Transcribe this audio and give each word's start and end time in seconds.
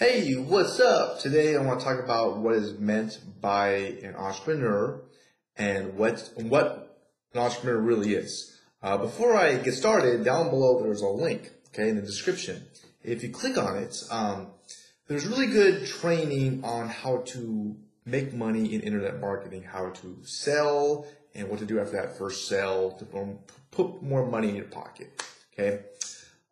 Hey, 0.00 0.32
what's 0.32 0.80
up? 0.80 1.20
Today 1.20 1.54
I 1.54 1.60
want 1.60 1.78
to 1.78 1.84
talk 1.84 2.02
about 2.02 2.38
what 2.38 2.54
is 2.54 2.78
meant 2.78 3.18
by 3.38 3.68
an 4.02 4.16
entrepreneur 4.16 5.02
and 5.58 5.94
what 5.94 6.26
what 6.36 6.98
an 7.34 7.40
entrepreneur 7.42 7.78
really 7.78 8.14
is. 8.14 8.58
Uh, 8.82 8.96
before 8.96 9.36
I 9.36 9.58
get 9.58 9.74
started, 9.74 10.24
down 10.24 10.48
below 10.48 10.82
there's 10.82 11.02
a 11.02 11.06
link, 11.06 11.50
okay, 11.68 11.90
in 11.90 11.96
the 11.96 12.00
description. 12.00 12.64
If 13.04 13.22
you 13.22 13.28
click 13.28 13.58
on 13.58 13.76
it, 13.76 14.02
um, 14.10 14.46
there's 15.06 15.26
really 15.26 15.48
good 15.48 15.86
training 15.86 16.64
on 16.64 16.88
how 16.88 17.18
to 17.34 17.76
make 18.06 18.32
money 18.32 18.72
in 18.72 18.80
internet 18.80 19.20
marketing, 19.20 19.64
how 19.64 19.90
to 19.90 20.16
sell, 20.22 21.06
and 21.34 21.50
what 21.50 21.58
to 21.58 21.66
do 21.66 21.78
after 21.78 22.00
that 22.00 22.16
first 22.16 22.48
sale 22.48 22.92
to 22.92 23.36
put 23.70 24.02
more 24.02 24.24
money 24.24 24.48
in 24.48 24.56
your 24.56 24.64
pocket. 24.64 25.22
Okay. 25.52 25.80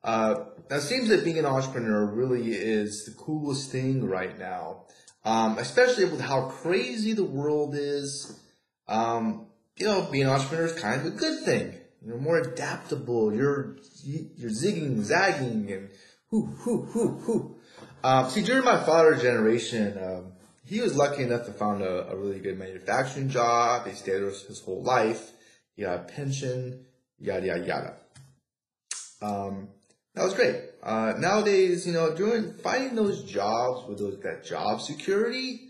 Uh, 0.05 0.45
now 0.71 0.77
it 0.77 0.83
seems 0.83 1.09
that 1.09 1.25
being 1.25 1.39
an 1.39 1.47
entrepreneur 1.47 2.07
really 2.07 2.53
is 2.53 3.05
the 3.05 3.13
coolest 3.13 3.71
thing 3.71 4.05
right 4.07 4.39
now, 4.39 4.85
um, 5.25 5.59
especially 5.59 6.05
with 6.05 6.21
how 6.21 6.47
crazy 6.47 7.13
the 7.13 7.25
world 7.25 7.75
is. 7.75 8.41
Um, 8.87 9.47
you 9.77 9.87
know, 9.87 10.09
being 10.11 10.25
an 10.25 10.31
entrepreneur 10.31 10.67
is 10.67 10.81
kind 10.81 11.01
of 11.01 11.07
a 11.07 11.11
good 11.11 11.45
thing. 11.45 11.75
You're 12.05 12.19
more 12.19 12.39
adaptable. 12.39 13.35
You're 13.35 13.77
you're 14.05 14.51
zigging, 14.51 15.03
zagging, 15.03 15.71
and 15.73 15.91
whoo, 16.31 16.55
whoo, 16.65 16.89
whoo, 16.95 17.23
whoo. 17.27 17.57
Um, 18.05 18.31
see, 18.31 18.43
during 18.43 18.65
my 18.65 18.83
father's 18.85 19.23
generation, 19.23 19.99
um, 19.99 20.33
he 20.65 20.81
was 20.81 20.97
lucky 20.97 21.25
enough 21.25 21.47
to 21.47 21.53
find 21.53 21.83
a, 21.83 22.11
a, 22.11 22.17
really 22.17 22.39
good 22.39 22.59
manufacturing 22.59 23.29
job. 23.29 23.87
He 23.87 23.95
stayed 23.95 24.13
there 24.13 24.31
his 24.31 24.61
whole 24.65 24.83
life. 24.83 25.33
He 25.75 25.83
got 25.83 26.01
a 26.01 26.03
pension, 26.05 26.85
yada 27.19 27.47
yada 27.47 27.67
yada. 27.67 27.95
Um, 29.21 29.69
that 30.19 30.25
was 30.25 30.35
great. 30.35 30.57
Uh, 30.83 31.15
nowadays, 31.17 31.87
you 31.87 31.93
know, 31.93 32.13
doing 32.13 32.53
finding 32.55 32.97
those 32.97 33.23
jobs 33.23 33.89
with 33.89 34.01
those 34.01 34.19
that 34.21 34.45
job 34.45 34.81
security, 34.81 35.69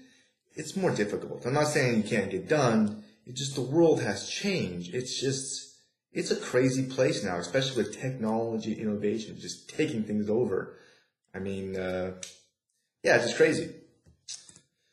it's 0.55 0.75
more 0.75 0.91
difficult. 0.91 1.45
I'm 1.45 1.53
not 1.53 1.69
saying 1.69 1.99
you 1.99 2.03
can't 2.03 2.31
get 2.31 2.49
done. 2.49 3.05
It's 3.27 3.39
just 3.39 3.57
the 3.57 3.61
world 3.61 4.01
has 4.01 4.27
changed. 4.27 4.95
It's 4.95 5.21
just 5.21 5.77
it's 6.13 6.31
a 6.31 6.37
crazy 6.37 6.85
place 6.85 7.23
now, 7.23 7.37
especially 7.37 7.83
with 7.83 8.01
technology 8.01 8.73
innovation 8.73 9.39
just 9.39 9.69
taking 9.69 10.03
things 10.03 10.31
over. 10.31 10.79
I 11.35 11.41
mean, 11.41 11.77
uh, 11.77 12.13
yeah, 13.03 13.17
it's 13.17 13.27
just 13.27 13.37
crazy. 13.37 13.75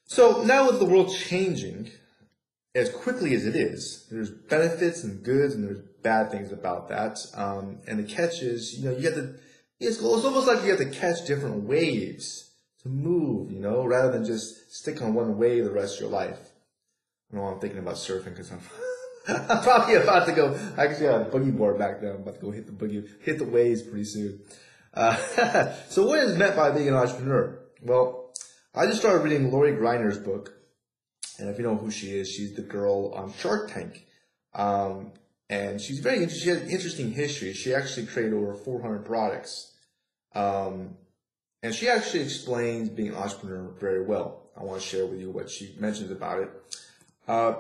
So 0.04 0.44
now 0.44 0.68
with 0.68 0.80
the 0.80 0.86
world 0.86 1.16
changing 1.16 1.92
as 2.76 2.90
quickly 2.90 3.34
as 3.34 3.46
it 3.46 3.56
is, 3.56 4.06
there's 4.12 4.30
benefits 4.30 5.04
and 5.04 5.24
goods 5.24 5.56
and 5.56 5.64
there's 5.64 5.80
bad 6.04 6.30
things 6.30 6.52
about 6.52 6.90
that. 6.90 7.18
Um, 7.34 7.80
and 7.88 7.98
the 7.98 8.04
catch 8.04 8.42
is, 8.42 8.78
you 8.78 8.86
know, 8.86 8.96
you 8.96 9.06
have 9.06 9.16
to 9.16 9.36
it's, 9.80 9.98
it's 9.98 10.04
almost 10.04 10.48
like 10.48 10.64
you 10.64 10.70
have 10.70 10.80
to 10.80 10.90
catch 10.90 11.26
different 11.26 11.64
waves 11.64 12.52
to 12.84 12.90
move, 12.90 13.52
you 13.52 13.60
know, 13.60 13.84
rather 13.86 14.12
than 14.12 14.24
just 14.24 14.74
stick 14.74 15.02
on 15.02 15.14
one 15.14 15.38
wave 15.38 15.66
the 15.66 15.72
rest 15.72 15.96
of 15.96 16.02
your 16.02 16.10
life. 16.10 16.40
I 17.32 17.38
know 17.38 17.44
I'm 17.44 17.60
thinking 17.60 17.80
about 17.80 17.96
surfing 17.96 18.26
because 18.26 18.52
I'm, 18.52 18.62
I'm 19.28 19.62
probably 19.64 19.96
about 19.96 20.28
to 20.28 20.34
go. 20.34 20.58
I 20.78 20.86
actually 20.86 21.08
had 21.08 21.22
a 21.22 21.26
boogie 21.26 21.56
board 21.56 21.78
back 21.78 22.00
there. 22.00 22.14
I'm 22.14 22.22
about 22.22 22.36
to 22.36 22.42
go 22.42 22.52
hit 22.52 22.68
the 22.68 22.72
boogie, 22.72 23.08
hit 23.22 23.38
the 23.38 23.46
waves 23.46 23.82
pretty 23.82 24.06
soon. 24.06 24.42
Uh, 24.94 25.16
so 25.90 26.06
what 26.06 26.20
is 26.20 26.38
meant 26.38 26.56
by 26.56 26.72
being 26.72 26.88
an 26.88 26.94
entrepreneur? 26.94 27.60
Well, 27.82 28.34
I 28.74 28.86
just 28.86 29.00
started 29.00 29.24
reading 29.24 29.52
Lori 29.52 29.74
Greiner's 29.74 30.20
book. 30.20 30.54
And 31.40 31.50
if 31.50 31.58
you 31.58 31.64
know 31.64 31.76
who 31.76 31.92
she 31.92 32.18
is, 32.18 32.30
she's 32.30 32.54
the 32.54 32.62
girl 32.62 33.14
on 33.14 33.34
Shark 33.34 33.72
Tank. 33.72 34.06
Um, 34.54 35.12
and 35.50 35.80
she's 35.80 36.00
very 36.00 36.18
interesting. 36.18 36.44
She 36.44 36.50
has 36.50 36.62
an 36.62 36.70
interesting 36.70 37.12
history. 37.12 37.54
She 37.54 37.74
actually 37.74 38.08
created 38.08 38.34
over 38.34 38.54
400 38.54 39.06
products. 39.06 39.74
Um, 40.34 40.96
and 41.62 41.74
she 41.74 41.90
actually 41.90 42.22
explains 42.22 42.90
being 42.90 43.10
an 43.10 43.16
entrepreneur 43.16 43.70
very 43.80 44.04
well. 44.04 44.44
I 44.58 44.64
want 44.64 44.82
to 44.82 44.88
share 44.88 45.06
with 45.06 45.20
you 45.20 45.30
what 45.30 45.50
she 45.50 45.76
mentions 45.80 46.12
about 46.12 46.40
it. 46.40 46.50
Uh, 47.28 47.54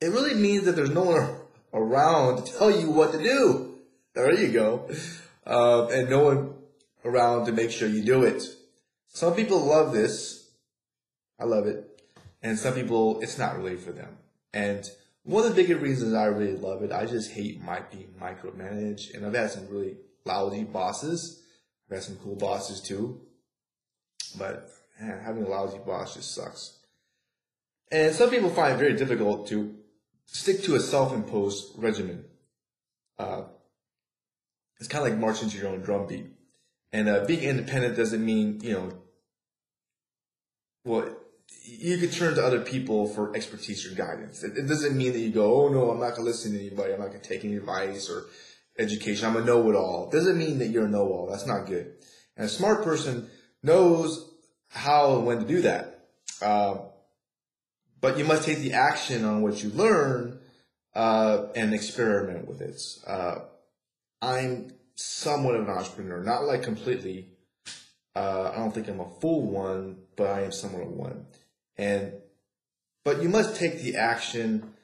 it 0.00 0.08
really 0.08 0.34
means 0.34 0.64
that 0.64 0.76
there's 0.76 0.90
no 0.90 1.04
one 1.04 1.36
around 1.72 2.44
to 2.44 2.52
tell 2.52 2.70
you 2.70 2.90
what 2.90 3.12
to 3.12 3.18
do. 3.18 3.78
There 4.14 4.34
you 4.34 4.52
go. 4.52 4.90
Uh, 5.46 5.86
and 5.86 6.10
no 6.10 6.24
one 6.24 6.54
around 7.04 7.46
to 7.46 7.52
make 7.52 7.70
sure 7.70 7.88
you 7.88 8.04
do 8.04 8.24
it. 8.24 8.42
Some 9.08 9.34
people 9.34 9.64
love 9.64 9.92
this. 9.92 10.50
I 11.38 11.44
love 11.44 11.66
it. 11.66 11.99
And 12.42 12.58
some 12.58 12.74
people, 12.74 13.20
it's 13.20 13.38
not 13.38 13.56
really 13.56 13.76
for 13.76 13.92
them. 13.92 14.16
And 14.52 14.88
one 15.22 15.44
of 15.44 15.54
the 15.54 15.62
biggest 15.62 15.82
reasons 15.82 16.14
I 16.14 16.24
really 16.26 16.56
love 16.56 16.82
it, 16.82 16.92
I 16.92 17.04
just 17.06 17.32
hate 17.32 17.62
my 17.62 17.80
being 17.80 18.14
micromanaged, 18.20 19.14
and 19.14 19.26
I've 19.26 19.34
had 19.34 19.50
some 19.50 19.68
really 19.68 19.96
lousy 20.24 20.64
bosses. 20.64 21.42
I've 21.88 21.96
had 21.96 22.04
some 22.04 22.16
cool 22.16 22.36
bosses 22.36 22.80
too, 22.80 23.20
but 24.38 24.70
man, 25.00 25.20
having 25.20 25.44
a 25.44 25.48
lousy 25.48 25.78
boss 25.78 26.14
just 26.14 26.34
sucks. 26.34 26.78
And 27.92 28.14
some 28.14 28.30
people 28.30 28.50
find 28.50 28.74
it 28.74 28.78
very 28.78 28.94
difficult 28.94 29.48
to 29.48 29.76
stick 30.26 30.62
to 30.62 30.76
a 30.76 30.80
self-imposed 30.80 31.72
regimen. 31.76 32.24
Uh, 33.18 33.42
it's 34.78 34.88
kind 34.88 35.04
of 35.04 35.10
like 35.10 35.20
marching 35.20 35.50
to 35.50 35.58
your 35.58 35.68
own 35.68 35.80
drumbeat. 35.80 36.26
And 36.92 37.08
uh, 37.08 37.24
being 37.24 37.42
independent 37.42 37.96
doesn't 37.96 38.24
mean, 38.24 38.60
you 38.62 38.72
know, 38.72 38.92
well, 40.84 41.14
you 41.64 41.98
could 41.98 42.12
turn 42.12 42.34
to 42.34 42.44
other 42.44 42.60
people 42.60 43.06
for 43.06 43.34
expertise 43.36 43.90
or 43.90 43.94
guidance. 43.94 44.42
It, 44.42 44.56
it 44.56 44.66
doesn't 44.66 44.96
mean 44.96 45.12
that 45.12 45.20
you 45.20 45.30
go, 45.30 45.64
oh 45.64 45.68
no, 45.68 45.90
I'm 45.90 46.00
not 46.00 46.10
going 46.10 46.22
to 46.22 46.30
listen 46.30 46.52
to 46.52 46.58
anybody. 46.58 46.92
I'm 46.92 47.00
not 47.00 47.08
going 47.08 47.20
to 47.20 47.28
take 47.28 47.44
any 47.44 47.56
advice 47.56 48.10
or 48.10 48.26
education. 48.78 49.28
I'm 49.28 49.36
a 49.36 49.44
know-it-all. 49.44 50.08
It 50.08 50.12
doesn't 50.12 50.38
mean 50.38 50.58
that 50.58 50.68
you're 50.68 50.86
a 50.86 50.88
know-all. 50.88 51.28
That's 51.30 51.46
not 51.46 51.66
good. 51.66 51.92
And 52.36 52.46
a 52.46 52.48
smart 52.48 52.82
person 52.82 53.28
knows 53.62 54.30
how 54.68 55.16
and 55.16 55.26
when 55.26 55.40
to 55.40 55.46
do 55.46 55.62
that. 55.62 56.06
Uh, 56.40 56.78
but 58.00 58.16
you 58.16 58.24
must 58.24 58.44
take 58.44 58.58
the 58.58 58.72
action 58.72 59.24
on 59.24 59.42
what 59.42 59.62
you 59.62 59.70
learn 59.70 60.40
uh, 60.94 61.46
and 61.54 61.74
experiment 61.74 62.48
with 62.48 62.62
it. 62.62 62.80
Uh, 63.06 63.40
I'm 64.22 64.72
somewhat 64.94 65.54
of 65.56 65.68
an 65.68 65.70
entrepreneur, 65.70 66.22
not 66.22 66.44
like 66.44 66.62
completely. 66.62 67.28
Uh, 68.14 68.50
I 68.52 68.56
don't 68.56 68.72
think 68.72 68.88
I'm 68.88 69.00
a 69.00 69.08
full 69.20 69.42
one, 69.42 69.98
but 70.16 70.28
I 70.28 70.42
am 70.42 70.52
somewhat 70.52 70.82
of 70.82 70.90
one. 70.90 71.26
And 71.76 72.12
but 73.04 73.22
you 73.22 73.28
must 73.28 73.56
take 73.56 73.80
the 73.80 73.96
action, 73.96 74.74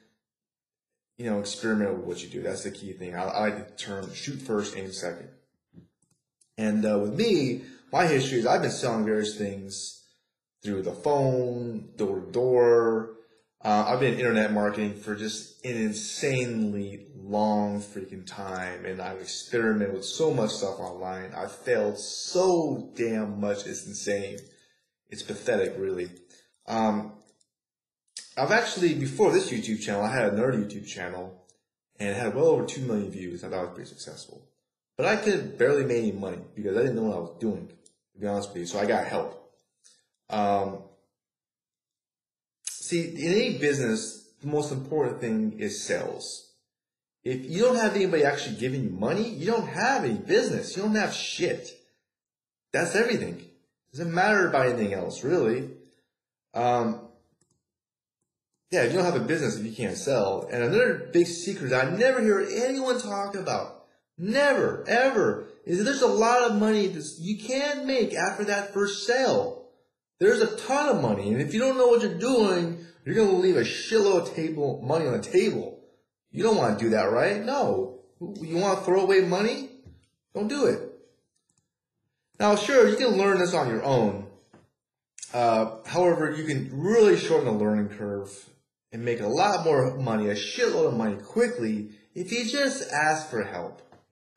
you 1.17 1.25
know, 1.25 1.39
experiment 1.39 1.97
with 1.97 2.05
what 2.05 2.23
you 2.23 2.29
do. 2.29 2.41
That's 2.41 2.63
the 2.63 2.71
key 2.71 2.93
thing. 2.93 3.15
I, 3.15 3.23
I 3.23 3.39
like 3.41 3.67
the 3.67 3.83
term 3.83 4.13
shoot 4.13 4.41
first, 4.41 4.75
aim 4.75 4.91
second. 4.91 5.29
And 6.57 6.85
uh, 6.85 6.99
with 6.99 7.13
me, 7.13 7.61
my 7.91 8.07
history 8.07 8.39
is 8.39 8.47
I've 8.47 8.61
been 8.61 8.71
selling 8.71 9.05
various 9.05 9.37
things 9.37 10.03
through 10.63 10.81
the 10.81 10.93
phone, 10.93 11.89
door 11.95 12.19
to 12.19 12.31
door. 12.31 13.13
Uh, 13.63 13.85
I've 13.87 13.99
been 13.99 14.19
internet 14.19 14.53
marketing 14.53 14.95
for 14.95 15.15
just 15.15 15.63
an 15.65 15.75
insanely 15.75 17.07
long 17.27 17.81
freaking 17.81 18.25
time, 18.25 18.85
and 18.85 19.01
I've 19.01 19.19
experimented 19.19 19.93
with 19.93 20.05
so 20.05 20.33
much 20.33 20.51
stuff 20.51 20.79
online. 20.79 21.33
I've 21.35 21.51
failed 21.51 21.99
so 21.99 22.91
damn 22.95 23.39
much; 23.39 23.65
it's 23.65 23.85
insane. 23.85 24.39
It's 25.09 25.23
pathetic, 25.23 25.75
really. 25.77 26.09
Um, 26.67 27.13
I've 28.37 28.51
actually, 28.51 28.93
before 28.93 29.31
this 29.31 29.49
YouTube 29.49 29.81
channel, 29.81 30.03
I 30.03 30.13
had 30.13 30.33
another 30.33 30.53
YouTube 30.53 30.85
channel 30.85 31.47
and 31.99 32.09
it 32.09 32.15
had 32.15 32.35
well 32.35 32.47
over 32.47 32.65
2 32.65 32.81
million 32.81 33.09
views. 33.09 33.43
I 33.43 33.49
thought 33.49 33.63
it 33.63 33.67
was 33.67 33.75
pretty 33.75 33.89
successful. 33.89 34.47
But 34.95 35.07
I 35.07 35.15
could 35.15 35.57
barely 35.57 35.85
make 35.85 35.97
any 35.97 36.11
money 36.11 36.39
because 36.55 36.77
I 36.77 36.81
didn't 36.81 36.95
know 36.95 37.03
what 37.03 37.17
I 37.17 37.19
was 37.19 37.37
doing, 37.39 37.67
to 37.67 38.19
be 38.19 38.27
honest 38.27 38.49
with 38.49 38.57
you. 38.57 38.65
So 38.65 38.79
I 38.79 38.85
got 38.85 39.05
help. 39.05 39.51
Um, 40.29 40.79
see, 42.69 43.09
in 43.09 43.33
any 43.33 43.57
business, 43.57 44.33
the 44.41 44.47
most 44.47 44.71
important 44.71 45.19
thing 45.19 45.59
is 45.59 45.83
sales. 45.83 46.46
If 47.23 47.45
you 47.49 47.63
don't 47.63 47.75
have 47.75 47.95
anybody 47.95 48.23
actually 48.23 48.55
giving 48.55 48.83
you 48.83 48.89
money, 48.89 49.27
you 49.29 49.45
don't 49.45 49.67
have 49.67 50.05
any 50.05 50.15
business. 50.15 50.75
You 50.75 50.83
don't 50.83 50.95
have 50.95 51.13
shit. 51.13 51.69
That's 52.71 52.95
everything. 52.95 53.39
It 53.39 53.97
doesn't 53.97 54.13
matter 54.13 54.47
about 54.47 54.67
anything 54.67 54.93
else, 54.93 55.23
really. 55.23 55.69
Um, 56.53 57.01
yeah, 58.71 58.83
if 58.83 58.91
you 58.91 58.97
don't 58.97 59.05
have 59.05 59.21
a 59.21 59.25
business, 59.25 59.57
if 59.57 59.65
you 59.65 59.71
can't 59.71 59.97
sell. 59.97 60.47
And 60.51 60.63
another 60.63 61.09
big 61.13 61.27
secret 61.27 61.73
I 61.73 61.89
never 61.89 62.21
hear 62.21 62.45
anyone 62.65 62.99
talk 62.99 63.35
about, 63.35 63.85
never, 64.17 64.83
ever, 64.87 65.45
is 65.65 65.77
that 65.77 65.83
there's 65.85 66.01
a 66.01 66.07
lot 66.07 66.49
of 66.49 66.59
money 66.59 66.87
that 66.87 67.15
you 67.19 67.37
can 67.37 67.87
make 67.87 68.13
after 68.13 68.43
that 68.45 68.73
first 68.73 69.05
sale. 69.05 69.69
There's 70.19 70.41
a 70.41 70.57
ton 70.57 70.95
of 70.95 71.01
money. 71.01 71.29
And 71.31 71.41
if 71.41 71.53
you 71.53 71.59
don't 71.59 71.77
know 71.77 71.87
what 71.87 72.01
you're 72.01 72.17
doing, 72.17 72.85
you're 73.05 73.15
going 73.15 73.29
to 73.29 73.35
leave 73.35 73.55
a 73.55 73.61
shitload 73.61 74.23
of 74.23 74.35
table, 74.35 74.81
money 74.83 75.05
on 75.05 75.13
the 75.13 75.23
table. 75.23 75.79
You 76.31 76.43
don't 76.43 76.57
want 76.57 76.77
to 76.77 76.85
do 76.85 76.91
that, 76.91 77.11
right? 77.11 77.43
No. 77.43 77.99
You 78.19 78.57
want 78.57 78.79
to 78.79 78.85
throw 78.85 79.01
away 79.01 79.21
money? 79.21 79.69
Don't 80.33 80.47
do 80.47 80.65
it. 80.65 80.81
Now, 82.39 82.55
sure, 82.55 82.87
you 82.87 82.95
can 82.95 83.17
learn 83.17 83.39
this 83.39 83.53
on 83.53 83.69
your 83.69 83.83
own. 83.83 84.27
Uh, 85.33 85.77
however, 85.85 86.31
you 86.31 86.45
can 86.45 86.69
really 86.71 87.17
shorten 87.17 87.45
the 87.45 87.51
learning 87.51 87.89
curve 87.89 88.31
and 88.91 89.03
make 89.03 89.19
a 89.19 89.27
lot 89.27 89.65
more 89.65 89.97
money, 89.97 90.29
a 90.29 90.35
shitload 90.35 90.87
of 90.89 90.93
money 90.93 91.15
quickly 91.15 91.89
if 92.15 92.31
you 92.31 92.45
just 92.45 92.91
ask 92.91 93.29
for 93.29 93.43
help. 93.43 93.81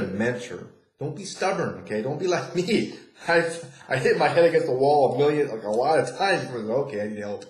A 0.01 0.05
mentor 0.05 0.69
Don't 0.99 1.17
be 1.17 1.25
stubborn, 1.25 1.81
okay? 1.81 2.03
Don't 2.03 2.19
be 2.19 2.27
like 2.27 2.55
me. 2.61 2.95
I 3.29 3.51
I 3.89 3.97
hit 3.97 4.19
my 4.19 4.29
head 4.29 4.45
against 4.45 4.67
the 4.67 4.73
wall 4.73 5.15
a 5.15 5.19
million, 5.19 5.49
like 5.49 5.63
a 5.63 5.71
lot 5.71 5.99
of 5.99 6.17
times. 6.17 6.51
Okay, 6.51 7.03
I 7.03 7.09
need 7.09 7.19
help. 7.19 7.45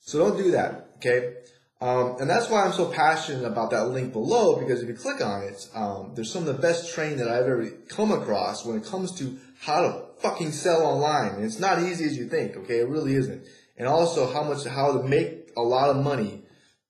So 0.00 0.18
don't 0.18 0.36
do 0.36 0.50
that, 0.52 0.88
okay? 0.96 1.34
Um, 1.80 2.16
and 2.20 2.28
that's 2.28 2.50
why 2.50 2.64
I'm 2.64 2.72
so 2.72 2.86
passionate 2.86 3.44
about 3.44 3.70
that 3.70 3.88
link 3.88 4.12
below 4.12 4.56
because 4.56 4.82
if 4.82 4.88
you 4.88 4.94
click 4.94 5.24
on 5.24 5.44
it, 5.44 5.66
um, 5.74 6.12
there's 6.14 6.30
some 6.30 6.46
of 6.46 6.54
the 6.54 6.60
best 6.60 6.94
training 6.94 7.16
that 7.18 7.28
I've 7.28 7.46
ever 7.46 7.70
come 7.88 8.12
across 8.12 8.66
when 8.66 8.76
it 8.76 8.84
comes 8.84 9.18
to 9.18 9.38
how 9.60 9.82
to 9.82 10.04
fucking 10.18 10.52
sell 10.52 10.82
online. 10.82 11.36
And 11.36 11.44
it's 11.44 11.58
not 11.58 11.80
easy 11.80 12.04
as 12.04 12.18
you 12.18 12.28
think, 12.28 12.56
okay? 12.56 12.80
It 12.80 12.88
really 12.88 13.14
isn't. 13.14 13.46
And 13.78 13.88
also 13.88 14.30
how 14.30 14.42
much, 14.42 14.66
how 14.66 14.98
to 14.98 15.08
make 15.08 15.52
a 15.56 15.62
lot 15.62 15.88
of 15.88 15.96
money, 16.04 16.42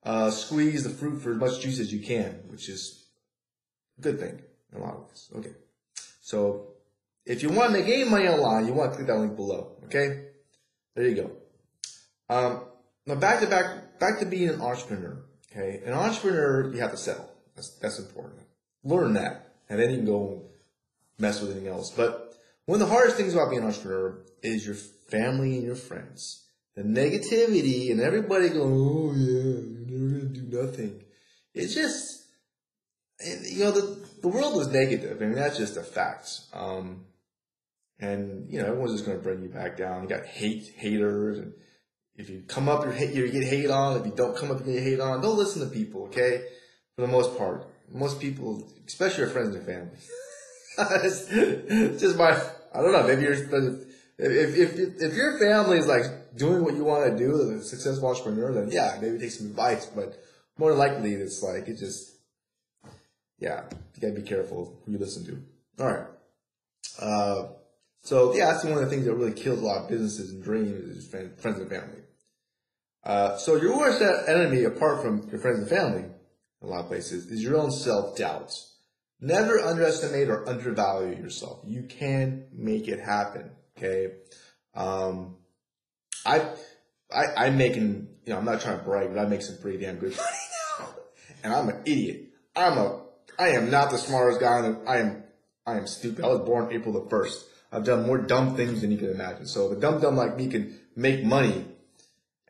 uh, 0.02 0.30
squeeze 0.30 0.82
the 0.82 0.90
fruit 0.90 1.20
for 1.20 1.32
as 1.32 1.36
much 1.36 1.60
juice 1.60 1.78
as 1.78 1.92
you 1.92 2.04
can, 2.04 2.40
which 2.48 2.68
is 2.68 3.06
a 3.98 4.02
good 4.02 4.18
thing 4.18 4.42
in 4.72 4.80
a 4.80 4.84
lot 4.84 4.94
of 4.94 5.06
ways. 5.06 5.30
Okay. 5.36 5.52
So 6.20 6.72
if 7.24 7.44
you 7.44 7.50
want 7.50 7.72
to 7.72 7.78
make 7.78 7.86
any 7.86 8.04
money 8.04 8.26
online, 8.26 8.66
you 8.66 8.72
want 8.72 8.90
to 8.90 8.96
click 8.96 9.06
that 9.06 9.18
link 9.18 9.36
below, 9.36 9.76
okay? 9.84 10.24
There 10.96 11.06
you 11.06 11.14
go. 11.14 11.30
Um, 12.28 12.64
now 13.06 13.14
back 13.14 13.40
to 13.40 13.46
back, 13.46 13.98
back 13.98 14.18
to 14.20 14.26
being 14.26 14.48
an 14.48 14.60
entrepreneur. 14.60 15.22
Okay, 15.50 15.82
an 15.84 15.92
entrepreneur 15.92 16.72
you 16.72 16.80
have 16.80 16.92
to 16.92 16.96
sell. 16.96 17.30
That's 17.56 17.70
that's 17.78 17.98
important. 17.98 18.40
Learn 18.84 19.14
that, 19.14 19.54
and 19.68 19.80
then 19.80 19.90
you 19.90 19.96
can 19.96 20.06
go 20.06 20.42
mess 21.18 21.40
with 21.40 21.50
anything 21.50 21.68
else. 21.68 21.90
But 21.90 22.34
one 22.66 22.80
of 22.80 22.88
the 22.88 22.94
hardest 22.94 23.16
things 23.16 23.34
about 23.34 23.50
being 23.50 23.62
an 23.62 23.68
entrepreneur 23.68 24.22
is 24.42 24.64
your 24.64 24.74
family 24.74 25.56
and 25.56 25.64
your 25.64 25.74
friends. 25.74 26.46
The 26.76 26.82
negativity 26.82 27.90
and 27.90 28.00
everybody 28.00 28.48
going, 28.48 28.72
oh 28.72 29.12
yeah, 29.14 29.60
you're 29.60 29.98
never 29.98 30.20
gonna 30.20 30.34
do 30.34 30.64
nothing. 30.64 31.04
It's 31.52 31.74
just, 31.74 32.24
you 33.50 33.64
know, 33.64 33.72
the 33.72 34.08
the 34.22 34.28
world 34.28 34.60
is 34.60 34.68
negative. 34.68 35.20
I 35.20 35.26
mean, 35.26 35.34
that's 35.34 35.58
just 35.58 35.76
a 35.76 35.82
fact. 35.82 36.30
Um, 36.52 37.06
and 37.98 38.50
you 38.50 38.60
know, 38.60 38.66
everyone's 38.66 38.92
just 38.92 39.04
going 39.04 39.18
to 39.18 39.22
bring 39.22 39.42
you 39.42 39.48
back 39.48 39.76
down. 39.76 40.02
You 40.02 40.08
got 40.08 40.24
hate 40.26 40.72
haters 40.76 41.38
and 41.38 41.52
if 42.20 42.28
you 42.28 42.42
come 42.46 42.68
up, 42.68 42.84
you're, 42.84 42.94
you 42.94 43.32
get 43.32 43.44
hate 43.44 43.70
on. 43.70 43.98
If 43.98 44.06
you 44.06 44.12
don't 44.14 44.36
come 44.36 44.50
up, 44.50 44.60
you 44.60 44.74
get 44.74 44.82
hate 44.82 45.00
on. 45.00 45.22
Don't 45.22 45.38
listen 45.38 45.62
to 45.62 45.74
people, 45.74 46.04
okay? 46.04 46.44
For 46.94 47.02
the 47.02 47.08
most 47.08 47.36
part. 47.36 47.66
Most 47.90 48.20
people, 48.20 48.68
especially 48.86 49.24
your 49.24 49.30
friends 49.30 49.56
and 49.56 49.64
family. 49.66 49.96
just 51.98 52.16
my, 52.16 52.30
I 52.74 52.80
don't 52.80 52.92
know, 52.92 53.06
maybe 53.06 53.22
you're, 53.22 53.32
if, 53.32 54.56
if, 54.56 54.78
if 55.02 55.14
your 55.14 55.38
family 55.38 55.78
is 55.78 55.86
like 55.86 56.36
doing 56.36 56.62
what 56.62 56.74
you 56.74 56.84
want 56.84 57.10
to 57.10 57.18
do, 57.18 57.34
as 57.40 57.48
a 57.48 57.64
successful 57.64 58.08
entrepreneur, 58.08 58.52
then 58.52 58.70
yeah, 58.70 58.96
maybe 59.00 59.18
take 59.18 59.32
some 59.32 59.48
advice, 59.48 59.86
but 59.86 60.22
more 60.58 60.72
likely 60.74 61.14
it's 61.14 61.42
like, 61.42 61.68
it 61.68 61.78
just, 61.78 62.12
yeah, 63.38 63.64
you 63.94 64.00
gotta 64.00 64.14
be 64.14 64.22
careful 64.22 64.78
who 64.84 64.92
you 64.92 64.98
listen 64.98 65.24
to. 65.24 65.82
Alright. 65.82 66.06
Uh, 67.00 67.48
so 68.02 68.34
yeah, 68.34 68.52
that's 68.52 68.64
one 68.64 68.74
of 68.74 68.80
the 68.80 68.90
things 68.90 69.06
that 69.06 69.14
really 69.14 69.32
kills 69.32 69.60
a 69.60 69.64
lot 69.64 69.82
of 69.82 69.88
businesses 69.88 70.30
and 70.30 70.44
dreams 70.44 70.96
is 70.96 71.08
friends 71.08 71.58
and 71.58 71.68
family. 71.68 72.02
Uh, 73.02 73.36
so 73.36 73.56
your 73.56 73.78
worst 73.78 74.02
enemy, 74.28 74.64
apart 74.64 75.02
from 75.02 75.28
your 75.30 75.40
friends 75.40 75.60
and 75.60 75.68
family, 75.68 76.02
in 76.02 76.68
a 76.68 76.70
lot 76.70 76.80
of 76.80 76.88
places, 76.88 77.26
is 77.26 77.42
your 77.42 77.56
own 77.56 77.70
self-doubt. 77.70 78.52
Never 79.20 79.58
underestimate 79.58 80.28
or 80.28 80.48
undervalue 80.48 81.16
yourself. 81.16 81.60
You 81.64 81.82
can 81.82 82.46
make 82.52 82.88
it 82.88 83.00
happen. 83.00 83.50
Okay. 83.76 84.14
Um, 84.74 85.36
I, 86.24 86.40
I, 87.12 87.24
I'm 87.46 87.58
making, 87.58 88.08
you 88.24 88.32
know, 88.32 88.38
I'm 88.38 88.44
not 88.44 88.60
trying 88.60 88.78
to 88.78 88.84
brag, 88.84 89.12
but 89.14 89.18
I 89.18 89.26
make 89.26 89.42
some 89.42 89.58
pretty 89.58 89.78
damn 89.78 89.96
good 89.96 90.16
money 90.16 90.28
now. 90.78 90.88
And 91.42 91.52
I'm 91.52 91.68
an 91.68 91.82
idiot. 91.84 92.28
I'm 92.56 92.78
a, 92.78 93.02
I 93.38 93.50
am 93.50 93.70
not 93.70 93.90
the 93.90 93.98
smartest 93.98 94.40
guy. 94.40 94.62
The, 94.62 94.80
I 94.86 94.98
am, 94.98 95.22
I 95.66 95.76
am 95.76 95.86
stupid. 95.86 96.24
I 96.24 96.28
was 96.28 96.40
born 96.40 96.72
April 96.72 96.92
the 96.92 97.02
1st. 97.02 97.44
I've 97.72 97.84
done 97.84 98.06
more 98.06 98.18
dumb 98.18 98.56
things 98.56 98.80
than 98.80 98.90
you 98.90 98.98
can 98.98 99.10
imagine. 99.10 99.46
So 99.46 99.70
if 99.70 99.78
a 99.78 99.80
dumb 99.80 100.00
dumb 100.00 100.16
like 100.16 100.36
me 100.36 100.48
can 100.48 100.78
make 100.96 101.24
money, 101.24 101.66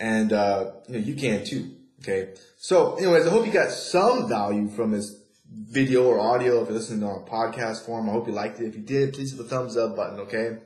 and 0.00 0.32
uh, 0.32 0.72
you 0.88 0.94
know 0.94 1.00
you 1.00 1.14
can 1.14 1.44
too. 1.44 1.76
Okay. 2.00 2.34
So, 2.56 2.96
anyways, 2.96 3.26
I 3.26 3.30
hope 3.30 3.46
you 3.46 3.52
got 3.52 3.70
some 3.70 4.28
value 4.28 4.68
from 4.68 4.90
this 4.90 5.14
video 5.52 6.06
or 6.06 6.18
audio. 6.18 6.62
If 6.62 6.68
you're 6.68 6.78
listening 6.78 7.04
on 7.04 7.26
podcast 7.26 7.84
form, 7.84 8.08
I 8.08 8.12
hope 8.12 8.26
you 8.26 8.32
liked 8.32 8.58
it. 8.60 8.66
If 8.66 8.74
you 8.74 8.82
did, 8.82 9.12
please 9.12 9.30
hit 9.30 9.38
the 9.38 9.44
thumbs 9.44 9.76
up 9.76 9.96
button. 9.96 10.20
Okay. 10.20 10.56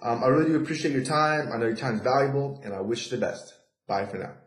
Um, 0.00 0.24
I 0.24 0.28
really 0.28 0.48
do 0.50 0.56
appreciate 0.56 0.92
your 0.92 1.04
time. 1.04 1.52
I 1.52 1.58
know 1.58 1.66
your 1.66 1.76
time 1.76 1.96
is 1.96 2.00
valuable, 2.00 2.60
and 2.64 2.74
I 2.74 2.80
wish 2.80 3.04
you 3.04 3.16
the 3.16 3.24
best. 3.24 3.54
Bye 3.86 4.06
for 4.06 4.18
now. 4.18 4.32